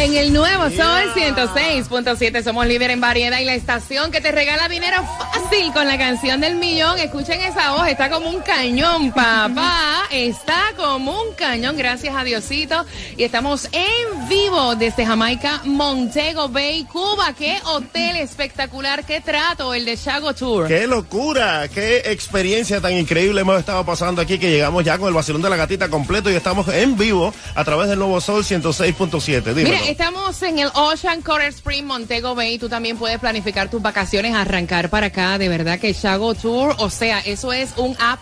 [0.00, 4.66] En el nuevo Sol 106.7 somos líder en variedad y la estación que te regala
[4.66, 6.98] dinero fácil con la canción del millón.
[6.98, 10.04] Escuchen esa voz, está como un cañón, papá.
[10.10, 12.84] Está como un cañón, gracias a Diosito.
[13.16, 17.32] Y estamos en vivo desde Jamaica, Montego Bay, Cuba.
[17.38, 20.66] Qué hotel espectacular, qué trato el de Chago Tour.
[20.66, 21.68] ¡Qué locura!
[21.68, 25.50] ¡Qué experiencia tan increíble hemos estado pasando aquí que llegamos ya con el vacilón de
[25.50, 29.42] la gatita completo y estamos en vivo a través del Nuevo Sol 106.7.
[29.54, 29.68] Dímelo.
[29.68, 32.58] Mira, estamos en el Ocean Coral Spring Montego Bay.
[32.58, 35.36] Tú también puedes planificar tus vacaciones, arrancar para acá.
[35.36, 38.16] De verdad que Chago Tour, o sea, eso es un A+.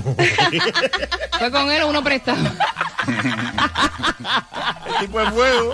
[1.39, 2.50] Fue con él uno prestado.
[5.02, 5.73] Tipo de fuego.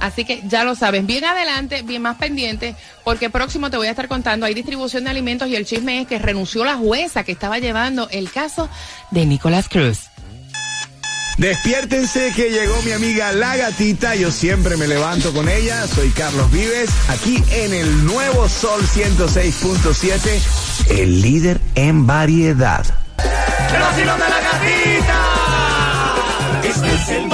[0.00, 3.90] Así que ya lo sabes, bien adelante, bien más pendiente, porque próximo te voy a
[3.90, 7.30] estar contando, hay distribución de alimentos y el chisme es que renunció la jueza que
[7.32, 8.68] estaba llevando el caso
[9.12, 10.00] de Nicolás Cruz.
[11.38, 14.14] Despiértense que llegó mi amiga La Gatita.
[14.14, 15.86] Yo siempre me levanto con ella.
[15.86, 22.84] Soy Carlos Vives, aquí en el nuevo Sol 106.7, el líder en variedad.
[23.74, 25.18] El vacilón de la gatita.
[26.62, 27.26] Este es el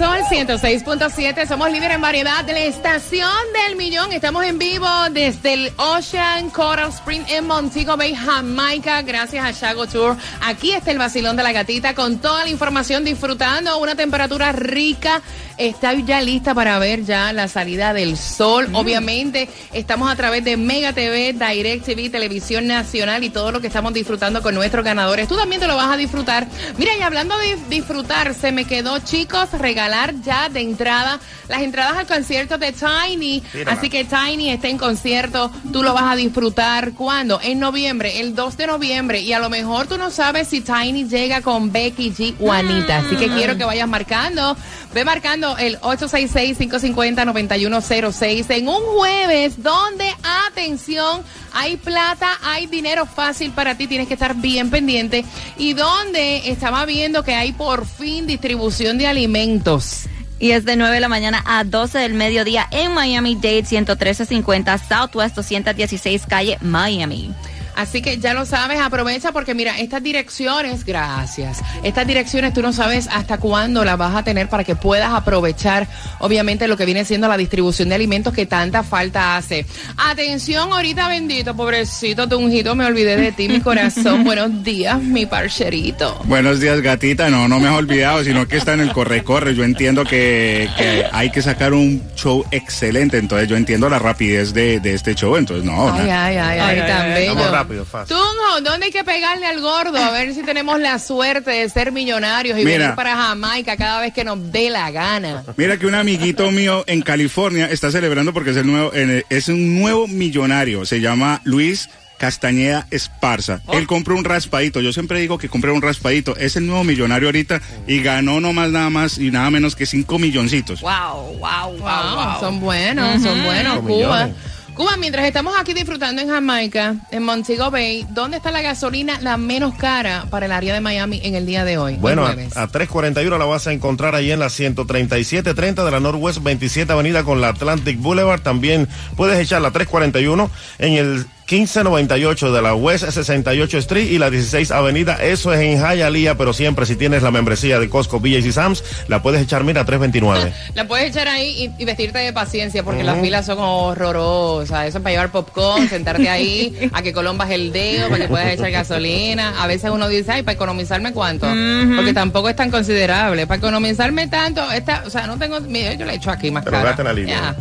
[0.00, 0.56] en el sol.
[0.56, 1.06] Este es el vacilón de la gatita.
[1.06, 4.12] En el nuevo Sol 106.7, somos líderes en variedad de la estación del millón.
[4.12, 9.86] Estamos en vivo desde el Ocean Coral Spring en Montego Bay, Jamaica, gracias a Shago
[9.86, 10.16] Tour.
[10.42, 15.22] Aquí está el vacilón de la gatita con toda la información, disfrutando una temperatura rica.
[15.58, 18.68] Está ya lista para ver ya la salida del sol.
[18.74, 23.68] Obviamente, estamos a través de Mega TV, Direct TV, Televisión Nacional y todo lo que
[23.68, 25.28] estamos disfrutando con nuestros ganadores.
[25.28, 26.46] Tú también te lo vas a disfrutar.
[26.76, 31.96] Mira, y hablando de disfrutar, se me quedó, chicos, regalar ya de entrada las entradas
[31.96, 33.42] al concierto de Tiny.
[33.66, 35.50] Así que Tiny está en concierto.
[35.72, 36.92] Tú lo vas a disfrutar.
[36.92, 37.40] ¿Cuándo?
[37.42, 39.20] En noviembre, el 2 de noviembre.
[39.20, 42.98] Y a lo mejor tú no sabes si Tiny llega con Becky G o Anita.
[42.98, 44.56] Así que quiero que vayas marcando.
[44.92, 50.12] Ve marcando el 866-550-9106 en un jueves donde,
[50.48, 51.22] atención,
[51.56, 53.86] hay plata, hay dinero fácil para ti.
[53.86, 55.24] Tienes que estar bien pendiente.
[55.56, 60.02] Y donde estaba viendo que hay por fin distribución de alimentos.
[60.38, 64.76] Y es de 9 de la mañana a 12 del mediodía en Miami Dade 11350
[64.76, 67.32] Southwest 216 calle Miami.
[67.76, 71.60] Así que ya lo sabes, aprovecha porque mira, estas direcciones, gracias.
[71.82, 75.86] Estas direcciones tú no sabes hasta cuándo las vas a tener para que puedas aprovechar,
[76.18, 79.66] obviamente, lo que viene siendo la distribución de alimentos que tanta falta hace.
[79.96, 84.24] Atención, ahorita bendito, pobrecito Tunjito, me olvidé de ti, mi corazón.
[84.24, 86.18] Buenos días, mi parcherito.
[86.24, 87.28] Buenos días, gatita.
[87.28, 89.54] No, no me has olvidado, sino que está en el corre-corre.
[89.54, 94.54] Yo entiendo que, que hay que sacar un show excelente, entonces yo entiendo la rapidez
[94.54, 95.92] de, de este show, entonces no.
[95.92, 97.65] Ay, ay, ay, ay, tan bello.
[97.66, 98.16] Rápido, fácil.
[98.16, 99.96] Tunjo, ¿dónde hay que pegarle al gordo?
[99.98, 102.78] A ver si tenemos la suerte de ser millonarios y Mira.
[102.78, 105.44] venir para Jamaica cada vez que nos dé la gana.
[105.56, 109.80] Mira que un amiguito mío en California está celebrando porque es el nuevo, es un
[109.80, 110.84] nuevo millonario.
[110.86, 113.60] Se llama Luis Castañeda Esparza.
[113.72, 114.80] Él compró un raspadito.
[114.80, 116.36] Yo siempre digo que compré un raspadito.
[116.36, 119.86] Es el nuevo millonario ahorita y ganó no más nada más y nada menos que
[119.86, 120.80] 5 milloncitos.
[120.80, 123.78] Wow, wow, wow, Wow, Son buenos, son buenos.
[123.80, 124.26] Cuba.
[124.26, 124.36] millones.
[124.76, 129.38] Cuba, mientras estamos aquí disfrutando en Jamaica, en Montego Bay, ¿dónde está la gasolina la
[129.38, 131.96] menos cara para el área de Miami en el día de hoy?
[131.96, 136.42] Bueno, a, a 341 la vas a encontrar ahí en la 13730 de la Northwest
[136.42, 138.42] 27 Avenida con la Atlantic Boulevard.
[138.42, 138.86] También
[139.16, 144.72] puedes echar la 341 en el 1598 de la West 68 Street y la 16
[144.72, 145.14] Avenida.
[145.22, 148.82] Eso es en Hialeah, pero siempre si tienes la membresía de Costco, BJ's y Sam's,
[149.06, 150.52] la puedes echar, mira, a 329.
[150.74, 154.88] La puedes echar ahí y, y vestirte de paciencia porque las filas son horrorosas.
[154.88, 158.52] Eso es para llevar popcorn, sentarte ahí, a que colombas el dedo, para que puedas
[158.52, 159.62] echar gasolina.
[159.62, 161.46] A veces uno dice, ay, para economizarme cuánto.
[161.46, 163.46] Porque tampoco es tan considerable.
[163.46, 166.82] Para economizarme tanto, esta, o sea, no tengo, mira, yo le echo aquí más Pero
[166.82, 167.04] cara.
[167.04, 167.54] la línea.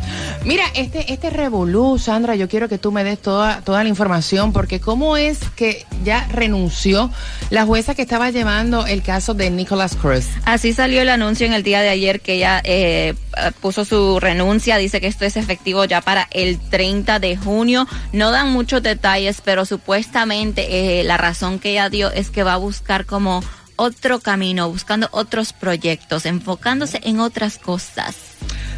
[0.44, 4.54] Mira, este, este revolú, Sandra, yo quiero que tú me des toda, toda la información,
[4.54, 7.12] porque cómo es que ya renunció
[7.50, 10.26] la jueza que estaba llevando el caso de Nicholas Cruz.
[10.46, 13.16] Así salió el anuncio en el día de ayer que ella eh,
[13.62, 14.78] puso su renuncia.
[14.78, 17.88] Dice que esto es efectivo ya para el 30 de junio.
[18.14, 22.54] No dan muchos detalles, pero supuestamente eh, la razón que ella dio es que va
[22.54, 23.44] a buscar como
[23.76, 28.16] otro camino, buscando otros proyectos, enfocándose en otras cosas.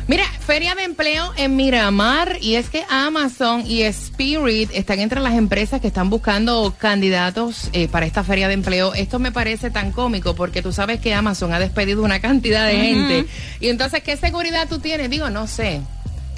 [0.07, 5.33] Mira, feria de empleo en Miramar y es que Amazon y Spirit están entre las
[5.33, 8.93] empresas que están buscando candidatos eh, para esta feria de empleo.
[8.93, 12.77] Esto me parece tan cómico porque tú sabes que Amazon ha despedido una cantidad de
[12.77, 13.25] gente.
[13.59, 15.09] Y entonces, ¿qué seguridad tú tienes?
[15.09, 15.81] Digo, no sé.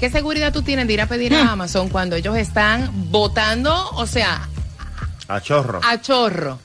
[0.00, 4.06] ¿Qué seguridad tú tienes de ir a pedir a Amazon cuando ellos están votando, o
[4.06, 4.48] sea,
[5.28, 5.78] A chorro.
[5.84, 6.58] a chorro?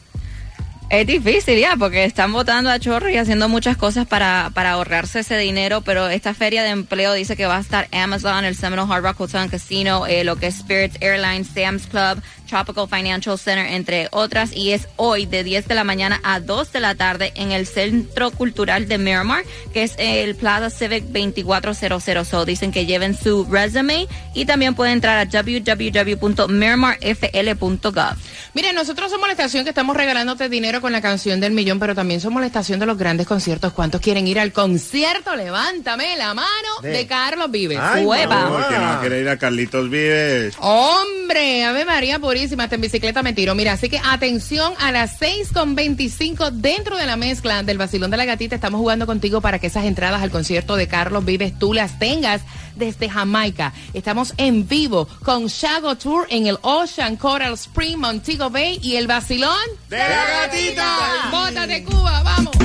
[0.89, 5.21] Es difícil ya, porque están votando a chorro y haciendo muchas cosas para, para ahorrarse
[5.21, 8.93] ese dinero, pero esta feria de empleo dice que va a estar Amazon, el Seminole
[8.93, 13.35] Hard Rock Hotel and Casino, eh, lo que es Spirit Airlines, Sam's Club, Tropical Financial
[13.37, 16.95] Center, entre otras, y es hoy de 10 de la mañana a 2 de la
[16.95, 19.43] tarde en el Centro Cultural de Miramar,
[19.73, 22.27] que es el Plaza Civic 2400.
[22.27, 28.15] So, dicen que lleven su resume y también pueden entrar a www.miramarfl.gov.
[28.53, 31.95] Mire, nosotros somos la estación que estamos regalándote dinero con la canción del millón, pero
[31.95, 33.73] también somos la estación de los grandes conciertos.
[33.73, 35.35] ¿Cuántos quieren ir al concierto?
[35.35, 36.49] Levántame la mano
[36.81, 37.79] de, De- Carlos Vives.
[38.03, 38.99] Hueva.
[39.01, 40.55] que no ir a Carlitos Vives.
[40.59, 43.55] Hombre, Ave María Purísima, hasta en bicicleta me tiro.
[43.55, 48.11] Mira, así que atención a las 6 con 25 dentro de la mezcla del Vacilón
[48.11, 48.55] de la Gatita.
[48.55, 52.41] Estamos jugando contigo para que esas entradas al concierto de Carlos Vives tú las tengas
[52.75, 53.73] desde Jamaica.
[53.93, 59.07] Estamos en vivo con Shago Tour en el Ocean Coral Spring, Montego Bay y el
[59.07, 59.55] Vacilón
[59.89, 61.29] ¡De la gatita!
[61.31, 62.23] ¡Bota de Cuba!
[62.23, 62.55] ¡Vamos!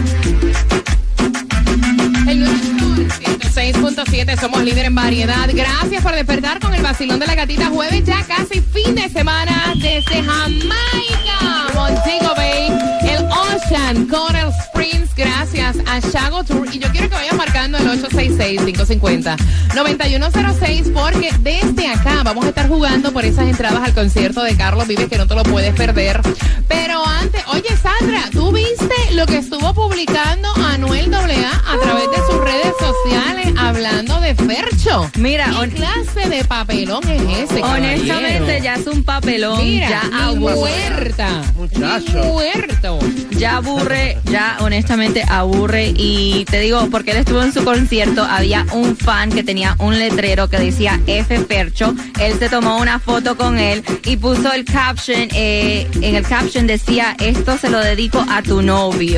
[2.27, 3.09] El nuevo Sol
[3.55, 5.49] 106.7, somos líder en variedad.
[5.53, 9.75] Gracias por despertar con el vacilón de la gatita jueves, ya casi fin de semana
[9.77, 12.69] desde Jamaica, Montego Bay,
[13.03, 15.15] el Ocean Coral Springs.
[15.17, 17.50] Gracias a Shago Tour y yo quiero que vayan el
[18.03, 24.89] 866-550-9106 porque desde acá vamos a estar jugando por esas entradas al concierto de Carlos
[24.89, 26.21] Vives que no te lo puedes perder.
[26.69, 28.40] Pero antes, oye Sandra, ¿tú viste
[29.21, 35.11] lo que estuvo publicando Anuel AA a través de sus redes sociales hablando de Fercho?
[35.17, 37.63] Mira, ¿qué on- clase de papelón es ese?
[37.63, 38.65] Honestamente, caballero?
[38.65, 39.63] ya es un papelón.
[39.63, 41.43] Mira, ya muerta.
[41.55, 42.25] Muchacho.
[42.25, 42.99] Muerto.
[43.33, 45.93] Ya aburre, ya honestamente aburre.
[45.95, 49.99] Y te digo, porque él estuvo en su concierto, había un fan que tenía un
[49.99, 51.95] letrero que decía F Percho.
[52.21, 55.29] Él se tomó una foto con él y puso el caption.
[55.35, 59.10] eh, en el caption decía: Esto se lo dedico a tu novio.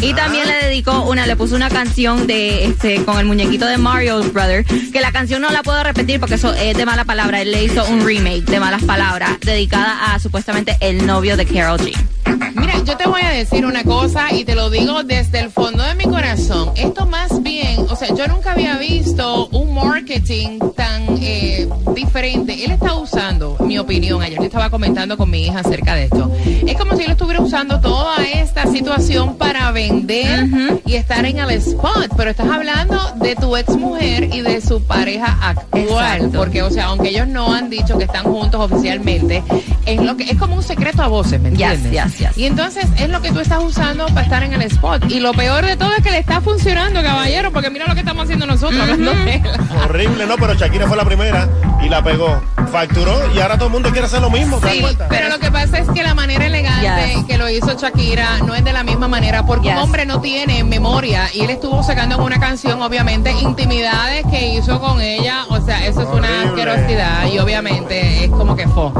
[0.00, 3.76] Y también le dedicó una, le puso una canción de este con el muñequito de
[3.76, 4.64] Mario Brother.
[4.64, 7.42] Que la canción no la puedo repetir porque eso es de mala palabra.
[7.42, 11.78] Él le hizo un remake de malas palabras dedicada a supuestamente el novio de Carol
[11.78, 11.92] G.
[12.54, 15.82] Mira, yo te voy a decir una cosa y te lo digo desde el fondo
[15.82, 16.72] de mi corazón.
[16.74, 22.64] Esto más bien, o sea, yo nunca había visto un marketing tan eh, diferente.
[22.64, 26.30] Él está usando, mi opinión, ayer yo estaba comentando con mi hija acerca de esto.
[26.66, 30.46] Es como si él estuviera usando toda esta situación para vender
[30.84, 34.82] y estar en el spot, pero estás hablando de tu ex mujer y de su
[34.82, 36.38] pareja actual, Exacto.
[36.38, 39.42] porque, o sea, aunque ellos no han dicho que están juntos oficialmente,
[39.86, 41.90] es lo que es como un secreto a voces, ¿me entiendes?
[41.90, 42.36] yes, yes.
[42.36, 45.10] Y entonces es lo que tú estás usando para estar en el spot.
[45.10, 48.00] Y lo peor de todo es que le está funcionando, caballero, porque mira lo que
[48.00, 49.42] estamos haciendo nosotros, hablando de él.
[49.84, 51.48] Horrible, no, pero Shakira fue la primera
[51.82, 52.40] y la pegó.
[52.76, 54.58] Facturó y ahora todo el mundo quiere hacer lo mismo.
[54.58, 55.06] ¿te das Sí, cuenta?
[55.08, 57.24] pero lo que pasa es que la manera elegante Yes.
[57.24, 59.82] que lo hizo Shakira no es de la misma manera, porque un Yes.
[59.82, 64.78] hombre no tiene memoria y él estuvo sacando en una canción, obviamente, intimidades que hizo
[64.78, 65.44] con ella.
[65.48, 68.90] O sea, eso es una asquerosidad y obviamente es como que fue.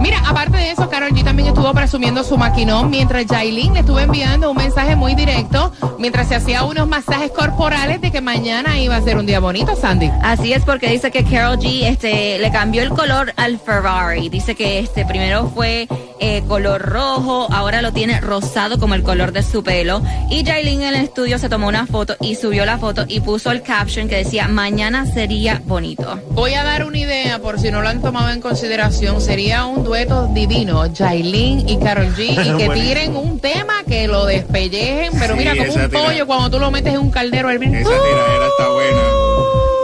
[0.00, 3.98] Mira, aparte de eso, Carol G también estuvo presumiendo su maquinón mientras Jailin le estuvo
[3.98, 8.96] enviando un mensaje muy directo mientras se hacía unos masajes corporales de que mañana iba
[8.96, 10.10] a ser un día bonito, Sandy.
[10.22, 14.28] Así es porque dice que Carol G este, le cambió el color al Ferrari.
[14.28, 15.88] Dice que este primero fue
[16.20, 20.02] eh, color rojo, ahora lo tiene rosado como el color de su pelo.
[20.30, 23.50] Y Jailin en el estudio se tomó una foto y subió la foto y puso
[23.50, 26.20] el caption que decía mañana sería bonito.
[26.42, 29.20] Voy a dar una idea por si no lo han tomado en consideración.
[29.20, 34.26] Sería un dueto divino, Jailin y Carol G, y que tiren un tema que lo
[34.26, 37.48] despellejen, pero Sí, mira, como un tira- pollo cuando tú lo metes en un caldero
[37.48, 38.98] al Esa tiradera está buena.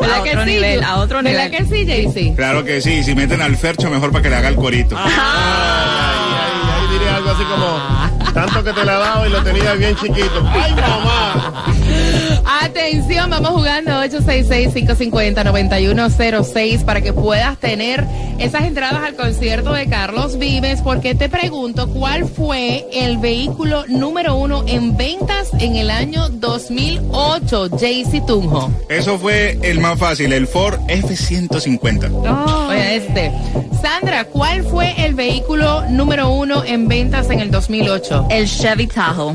[0.00, 0.50] ¿Verdad A que otro sí?
[0.50, 1.68] nivel, a otro ¿Verdad nivel.
[1.68, 2.34] que sí, Jaycee?
[2.34, 4.96] Claro que sí, si meten al Fercho mejor para que le haga el corito.
[4.98, 8.32] Ay, ay, ahí diré algo así como,
[8.64, 10.42] que te la he dado y lo tenía bien chiquito.
[10.46, 11.64] ¡Ay, mamá!
[12.62, 18.04] Atención, vamos jugando 866-550-9106 para que puedas tener
[18.38, 24.36] esas entradas al concierto de Carlos Vives, porque te pregunto, ¿cuál fue el vehículo número
[24.36, 28.70] uno en ventas en el año 2008, Jaycee Tunjo?
[28.88, 32.68] Eso fue el más fácil, el Ford F-150.
[32.68, 33.32] Oye, este.
[33.80, 38.26] Sandra, ¿cuál fue el vehículo número uno en ventas en el 2008?
[38.30, 39.34] El Chevy Tahoe.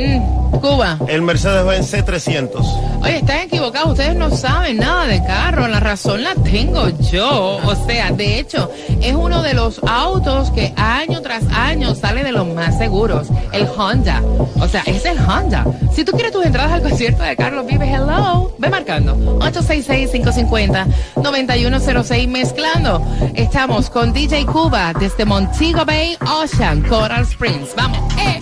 [0.00, 0.98] Mm, Cuba.
[1.08, 3.00] El Mercedes-Benz C300.
[3.02, 7.58] Oye, están equivocados, ustedes no saben nada de carro, la razón la tengo yo.
[7.64, 8.70] O sea, de hecho,
[9.02, 13.68] es uno de los autos que año tras año sale de los más seguros, el
[13.76, 14.22] Honda.
[14.58, 15.66] O sea, es el Honda.
[15.94, 19.14] Si tú quieres tus entradas al concierto de Carlos Vives, hello, ve marcando.
[19.40, 23.02] 866-550-9106 mezclando.
[23.34, 27.74] Estamos con DJ Cuba desde Montego Bay, Ocean, Coral Springs.
[27.76, 28.38] Vamos, eh.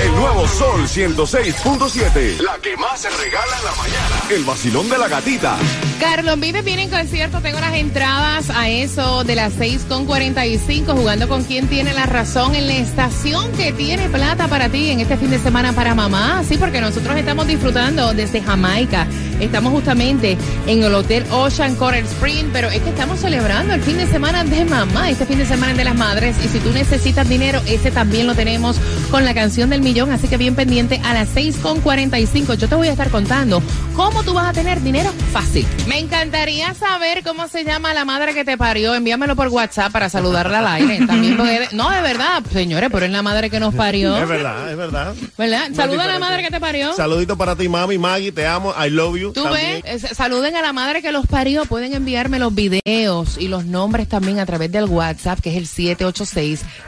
[0.00, 2.40] El nuevo Sol 106.7.
[2.40, 4.22] La que más se regala en la mañana.
[4.30, 5.56] El vacilón de la gatita.
[5.98, 11.42] Carlos Vives viene en concierto, tengo las entradas a eso de las 6.45 jugando con
[11.42, 15.30] quien tiene la razón en la estación que tiene plata para ti en este fin
[15.30, 16.44] de semana para mamá.
[16.48, 19.08] Sí, porque nosotros estamos disfrutando desde Jamaica.
[19.40, 23.96] Estamos justamente en el Hotel Ocean Coral Spring, pero es que estamos celebrando el fin
[23.96, 26.36] de semana de mamá, este fin de semana de las madres.
[26.44, 28.76] Y si tú necesitas dinero, ese también lo tenemos
[29.10, 30.10] con la canción del millón.
[30.12, 32.54] Así que bien pendiente a las 6.45.
[32.54, 33.62] Yo te voy a estar contando
[33.94, 35.66] cómo tú vas a tener dinero fácil.
[35.86, 38.94] Me encantaría saber cómo se llama la madre que te parió.
[38.94, 41.06] Envíamelo por WhatsApp para saludarla al aire.
[41.06, 44.16] También puede- No, de verdad, señores, pero es la madre que nos parió.
[44.16, 45.14] Es verdad, es verdad.
[45.36, 45.68] ¿Verdad?
[45.74, 46.94] Saluda a la madre que te parió.
[46.94, 49.27] Saludito para ti, mami, Maggie, te amo, I love you.
[49.32, 49.82] Tú también.
[49.82, 51.64] ves, saluden a la madre que los parió.
[51.64, 55.66] Pueden enviarme los videos y los nombres también a través del WhatsApp, que es el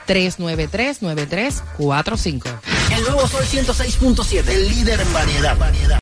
[0.06, 2.42] 786-393-9345.
[2.96, 5.56] El nuevo Sol 106.7, el líder en variedad.
[5.56, 5.98] variedad.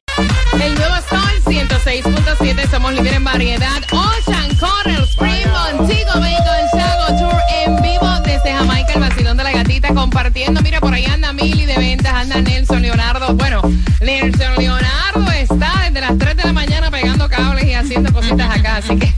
[0.61, 3.81] El nuevo Sol 106.7, somos líder en variedad.
[3.93, 6.47] Ocean Coral Spring Montego Bay con
[6.79, 10.61] Shago Tour en vivo desde Jamaica, el vacilón de la gatita compartiendo.
[10.63, 13.35] Mira, por ahí anda Mili de ventas, anda Nelson Leonardo.
[13.35, 13.63] Bueno,
[18.89, 19.15] así que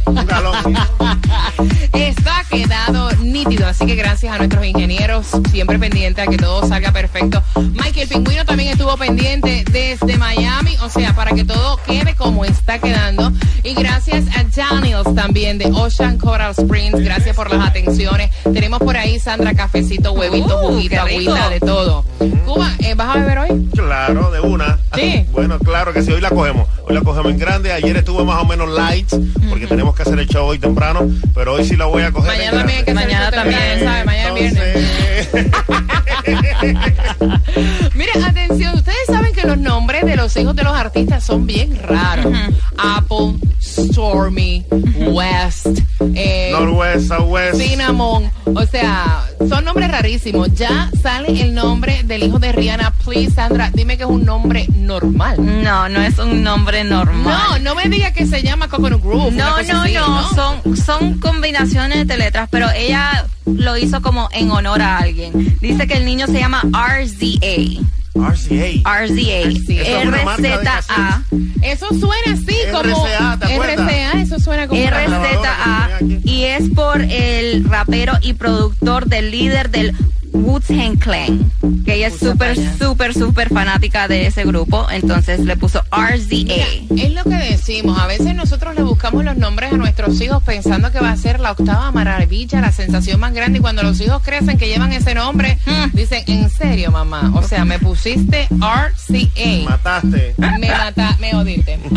[2.08, 3.66] está quedado nítido.
[3.66, 7.42] Así que gracias a nuestros ingenieros, siempre pendiente a que todo salga perfecto.
[7.56, 12.78] Michael Pingüino también estuvo pendiente desde Miami, o sea, para que todo quede como está
[12.78, 13.32] quedando.
[13.62, 17.00] Y gracias a Daniels también de Ocean Coral Springs.
[17.00, 18.30] Gracias por las atenciones.
[18.52, 22.04] Tenemos por ahí Sandra cafecito, huevito, Uh, juguito, agüita, de todo.
[22.44, 23.68] Cuba, ¿eh, ¿vas a beber hoy?
[23.74, 24.78] Claro, de una.
[24.94, 25.26] Sí.
[25.40, 26.68] Bueno, claro que sí, hoy la cogemos.
[26.86, 27.72] Hoy la cogemos en grande.
[27.72, 29.08] Ayer estuvo más o menos light,
[29.48, 32.36] porque tenemos que hacer el show hoy temprano, pero hoy sí la voy a coger
[32.36, 33.80] Mañana en también hay que Mañana también.
[33.82, 34.04] ¿sabes?
[34.04, 35.30] Mañana es viernes.
[37.94, 41.78] Mire, atención, ustedes saben que los nombres de los hijos de los artistas son bien
[41.82, 42.34] raros.
[42.76, 44.66] Apple, Stormy,
[45.08, 45.68] West,
[46.14, 47.60] eh, Northwest, Southwest.
[47.60, 48.30] Cinnamon.
[48.44, 50.52] O sea, son nombres rarísimos.
[50.54, 52.92] Ya sale el nombre del hijo de Rihanna.
[53.04, 55.36] Please, Sandra, dime que es un nombre normal.
[55.62, 57.62] No, no es un nombre No, normal.
[57.62, 59.32] no me diga que se llama Coconut Groove.
[59.32, 64.50] No, no, así, no, son, son combinaciones de letras, pero ella lo hizo como en
[64.50, 65.56] honor a alguien.
[65.60, 67.82] Dice que el niño se llama RZA.
[68.14, 68.80] RCA.
[68.86, 71.22] De RZA.
[71.62, 73.36] Eso suena así como RCA.
[73.36, 75.90] RCA, eso suena como RZA
[76.24, 79.94] y es por el rapero y productor del líder del
[80.32, 81.50] Wu-Tang Clan,
[81.84, 86.64] que ella es súper, súper, súper fanática de ese grupo, entonces le puso Mira, RZA.
[86.96, 87.98] es lo que decimos.
[87.98, 91.40] A veces nosotros le buscamos los nombres a nuestros hijos pensando que va a ser
[91.40, 93.58] la octava maravilla, la sensación más grande.
[93.58, 95.94] Y cuando los hijos crecen que llevan ese nombre, Mm.
[95.96, 97.32] dicen, ¿en serio, mamá?
[97.34, 99.68] O sea, me pusiste RCA.
[99.70, 100.34] Mataste.
[100.38, 101.78] Me mata, me odiste.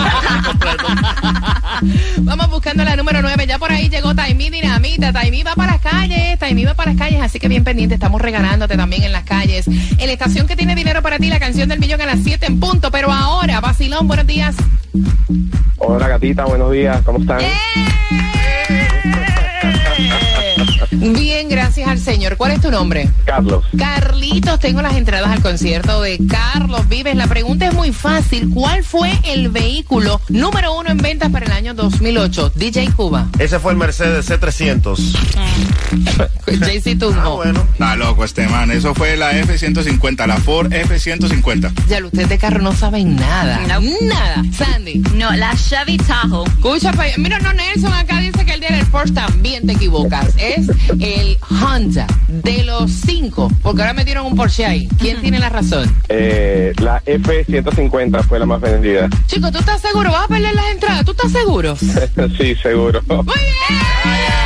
[2.21, 3.45] Vamos buscando la número 9.
[3.47, 5.11] Ya por ahí llegó Taimí Dinamita.
[5.13, 6.37] Taimí va para las calles.
[6.39, 7.21] Taimí va para las calles.
[7.21, 7.95] Así que bien pendiente.
[7.95, 9.68] Estamos regalándote también en las calles.
[9.68, 12.48] En la estación que tiene dinero para ti, la canción del millón a las 7
[12.48, 12.89] en punto.
[12.89, 14.56] Pero ahora, Basilón, buenos días.
[15.77, 17.39] Hola gatita, buenos días, ¿cómo están?
[20.92, 21.42] Bien, gracias
[21.93, 22.38] al Señor.
[22.38, 23.07] ¿Cuál es tu nombre?
[23.25, 27.15] Carlos, Carlitos, tengo las entradas al concierto de Carlos Vives.
[27.15, 28.50] La pregunta es muy fácil.
[28.50, 32.53] ¿Cuál fue el vehículo número uno en ventas para el año 2008?
[32.55, 33.27] DJ Cuba.
[33.38, 34.97] Ese fue el Mercedes C300.
[36.47, 37.63] JC Ah, bueno.
[37.73, 38.71] Está loco este man.
[38.71, 41.71] Eso fue la F-150, la Ford F-150.
[41.88, 43.59] Ya, usted de carro no saben nada.
[43.68, 43.81] No.
[44.01, 44.44] Nada.
[44.57, 45.03] Sandy.
[45.15, 46.48] No, la Chevy Tahoe.
[46.48, 50.33] Escucha, mira, no, Nelson, acá dice que el día del Porsche también te equivocas.
[50.37, 50.68] Es
[51.00, 54.87] el Honda de los cinco, porque ahora metieron un Porsche ahí.
[55.00, 55.93] ¿Quién tiene la razón?
[56.09, 59.09] eh, la F-150 fue la más vendida.
[59.27, 60.11] Chico, ¿tú estás seguro?
[60.11, 61.05] ¿Vas a perder las entradas?
[61.05, 61.75] ¿Tú estás seguro?
[62.37, 63.01] sí, seguro.
[63.07, 64.43] ¡Muy bien!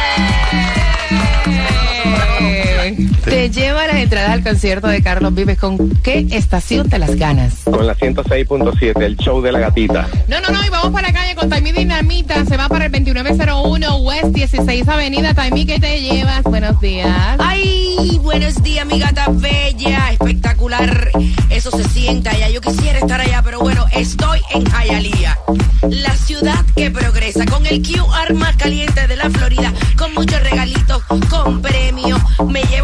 [3.47, 5.57] Te lleva las entradas al concierto de Carlos Vives.
[5.57, 7.61] ¿Con qué estación te las ganas?
[7.63, 10.05] Con la 106.7, el show de la gatita.
[10.27, 12.43] No, no, no, y vamos para la calle con Taimí Dinamita.
[12.43, 15.33] Se va para el 2901 West 16 Avenida.
[15.33, 16.43] Taimí, ¿qué te llevas?
[16.43, 17.37] Buenos días.
[17.39, 21.11] Ay, buenos días, mi gata bella, espectacular.
[21.49, 22.49] Eso se sienta allá.
[22.49, 25.37] Yo quisiera estar allá, pero bueno, estoy en Hialeah,
[25.89, 31.01] la ciudad que progresa con el QR más caliente de la Florida, con muchos regalitos,
[31.29, 32.19] con premios.
[32.45, 32.76] Me además,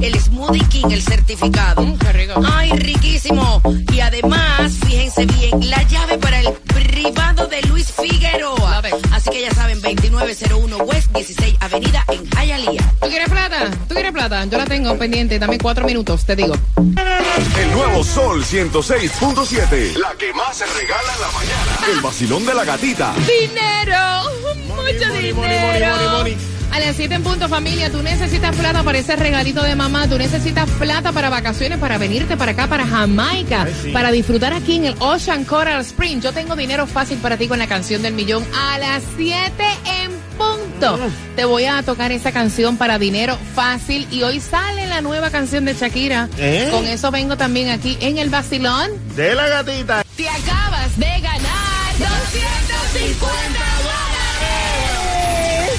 [0.00, 1.82] el Smoothie King, el certificado.
[1.82, 2.40] Mm, qué rico.
[2.52, 3.62] Ay, riquísimo.
[3.92, 8.82] Y además, fíjense bien, la llave para el privado de Luis Figueroa.
[9.12, 12.94] Así que ya saben, 2901 West 16 Avenida en Hialeah.
[13.00, 13.70] ¿Tú quieres plata?
[13.88, 14.44] ¿Tú quieres plata?
[14.46, 15.38] Yo la tengo pendiente.
[15.38, 16.54] Dame cuatro minutos, te digo.
[16.76, 19.96] El nuevo Sol 106.7.
[19.96, 21.92] La que más se regala en la mañana.
[21.92, 23.14] El vacilón de la gatita.
[23.14, 24.22] ¡Dinero!
[24.68, 25.96] ¡Mucho money, money, dinero!
[25.96, 26.49] money, money, money.
[26.72, 30.16] A las 7 en punto, familia, tú necesitas plata para ese regalito de mamá, tú
[30.16, 33.90] necesitas plata para vacaciones, para venirte para acá, para Jamaica, Ay, sí.
[33.90, 36.20] para disfrutar aquí en el Ocean Coral Spring.
[36.20, 39.64] Yo tengo dinero fácil para ti con la canción del millón a las 7
[40.02, 40.96] en punto.
[40.96, 41.36] Mm.
[41.36, 45.64] Te voy a tocar esa canción para dinero fácil y hoy sale la nueva canción
[45.64, 46.28] de Shakira.
[46.38, 46.68] ¿Eh?
[46.70, 48.90] Con eso vengo también aquí en el vacilón.
[49.16, 50.04] De la gatita.
[50.16, 53.79] Te acabas de ganar 250